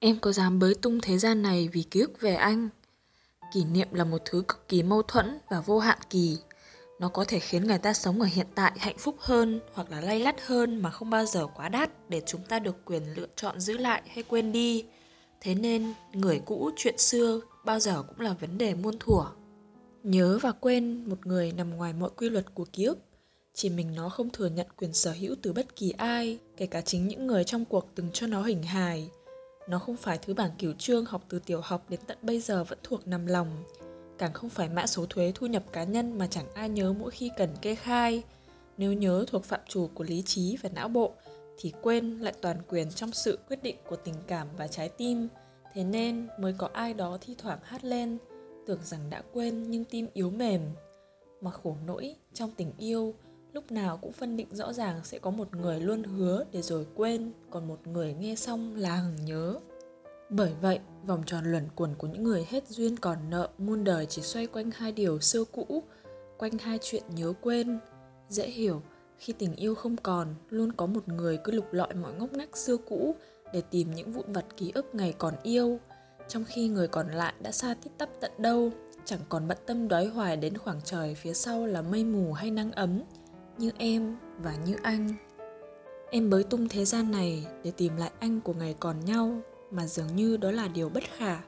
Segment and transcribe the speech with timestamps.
[0.00, 2.68] Em có dám bới tung thế gian này vì ký ức về anh?
[3.52, 6.38] Kỷ niệm là một thứ cực kỳ mâu thuẫn và vô hạn kỳ.
[7.00, 10.00] Nó có thể khiến người ta sống ở hiện tại hạnh phúc hơn hoặc là
[10.00, 13.26] lay lắt hơn mà không bao giờ quá đắt để chúng ta được quyền lựa
[13.36, 14.84] chọn giữ lại hay quên đi.
[15.40, 19.24] Thế nên, người cũ, chuyện xưa bao giờ cũng là vấn đề muôn thuở.
[20.02, 22.98] Nhớ và quên một người nằm ngoài mọi quy luật của ký ức.
[23.54, 26.80] Chỉ mình nó không thừa nhận quyền sở hữu từ bất kỳ ai, kể cả
[26.80, 29.10] chính những người trong cuộc từng cho nó hình hài.
[29.68, 32.64] Nó không phải thứ bảng cửu trương học từ tiểu học đến tận bây giờ
[32.64, 33.64] vẫn thuộc nằm lòng.
[34.18, 37.10] Càng không phải mã số thuế thu nhập cá nhân mà chẳng ai nhớ mỗi
[37.10, 38.22] khi cần kê khai.
[38.78, 41.12] Nếu nhớ thuộc phạm trù của lý trí và não bộ,
[41.58, 45.28] thì quên lại toàn quyền trong sự quyết định của tình cảm và trái tim.
[45.74, 48.18] Thế nên mới có ai đó thi thoảng hát lên,
[48.66, 50.60] tưởng rằng đã quên nhưng tim yếu mềm.
[51.40, 53.14] Mà khổ nỗi trong tình yêu,
[53.52, 56.86] lúc nào cũng phân định rõ ràng sẽ có một người luôn hứa để rồi
[56.94, 59.54] quên, còn một người nghe xong là hằng nhớ.
[60.30, 64.06] Bởi vậy, vòng tròn luẩn quẩn của những người hết duyên còn nợ muôn đời
[64.06, 65.82] chỉ xoay quanh hai điều xưa cũ,
[66.38, 67.78] quanh hai chuyện nhớ quên.
[68.28, 68.82] Dễ hiểu,
[69.18, 72.56] khi tình yêu không còn, luôn có một người cứ lục lọi mọi ngóc ngách
[72.56, 73.14] xưa cũ
[73.52, 75.78] để tìm những vụn vặt ký ức ngày còn yêu.
[76.28, 78.70] Trong khi người còn lại đã xa tít tắp tận đâu,
[79.04, 82.50] chẳng còn bận tâm đói hoài đến khoảng trời phía sau là mây mù hay
[82.50, 83.02] nắng ấm
[83.58, 85.08] như em và như anh.
[86.10, 89.86] Em bới tung thế gian này để tìm lại anh của ngày còn nhau, mà
[89.86, 91.40] dường như đó là điều bất khả.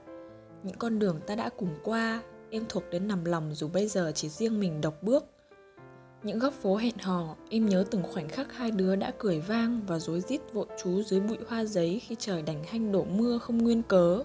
[0.62, 4.12] Những con đường ta đã cùng qua, em thuộc đến nằm lòng dù bây giờ
[4.14, 5.24] chỉ riêng mình độc bước.
[6.22, 9.80] Những góc phố hẹn hò, em nhớ từng khoảnh khắc hai đứa đã cười vang
[9.86, 13.38] và rối rít vội chú dưới bụi hoa giấy khi trời đành hanh đổ mưa
[13.38, 14.22] không nguyên cớ.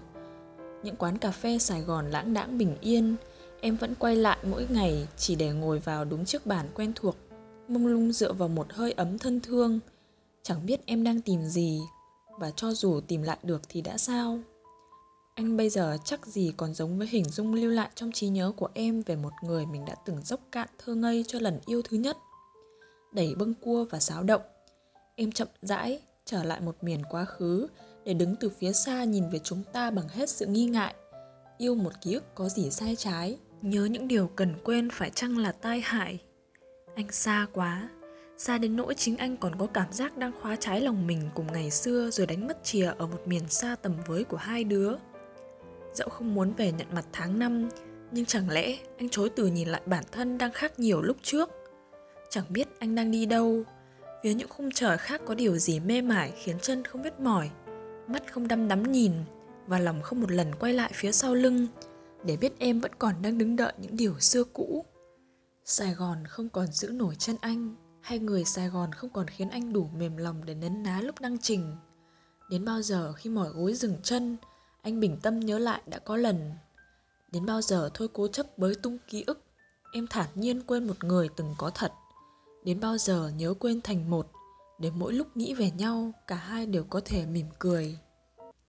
[0.82, 3.16] Những quán cà phê sài gòn lãng đãng bình yên,
[3.60, 7.16] em vẫn quay lại mỗi ngày chỉ để ngồi vào đúng chiếc bàn quen thuộc
[7.70, 9.80] mông lung dựa vào một hơi ấm thân thương.
[10.42, 11.80] Chẳng biết em đang tìm gì,
[12.38, 14.38] và cho dù tìm lại được thì đã sao?
[15.34, 18.52] Anh bây giờ chắc gì còn giống với hình dung lưu lại trong trí nhớ
[18.56, 21.82] của em về một người mình đã từng dốc cạn thơ ngây cho lần yêu
[21.82, 22.16] thứ nhất.
[23.12, 24.42] Đẩy bâng cua và xáo động,
[25.14, 27.66] em chậm rãi trở lại một miền quá khứ
[28.04, 30.94] để đứng từ phía xa nhìn về chúng ta bằng hết sự nghi ngại.
[31.58, 33.38] Yêu một ký ức có gì sai trái?
[33.62, 36.18] Nhớ những điều cần quên phải chăng là tai hại?
[36.96, 37.88] Anh xa quá.
[38.36, 41.52] Xa đến nỗi chính anh còn có cảm giác đang khóa trái lòng mình cùng
[41.52, 44.96] ngày xưa rồi đánh mất chìa ở một miền xa tầm với của hai đứa.
[45.94, 47.68] Dẫu không muốn về nhận mặt tháng năm,
[48.10, 51.50] nhưng chẳng lẽ anh chối từ nhìn lại bản thân đang khác nhiều lúc trước?
[52.30, 53.64] Chẳng biết anh đang đi đâu
[54.22, 57.50] phía những khung trời khác có điều gì mê mải khiến chân không biết mỏi,
[58.06, 59.12] mắt không đăm đắm nhìn
[59.66, 61.66] và lòng không một lần quay lại phía sau lưng
[62.24, 64.84] để biết em vẫn còn đang đứng đợi những điều xưa cũ.
[65.68, 69.50] Sài Gòn không còn giữ nổi chân anh hay người Sài Gòn không còn khiến
[69.50, 71.76] anh đủ mềm lòng để nấn ná lúc đăng trình.
[72.50, 74.36] Đến bao giờ khi mỏi gối dừng chân,
[74.82, 76.52] anh bình tâm nhớ lại đã có lần.
[77.32, 79.42] Đến bao giờ thôi cố chấp bới tung ký ức,
[79.92, 81.92] em thản nhiên quên một người từng có thật.
[82.64, 84.30] Đến bao giờ nhớ quên thành một,
[84.78, 87.98] để mỗi lúc nghĩ về nhau cả hai đều có thể mỉm cười.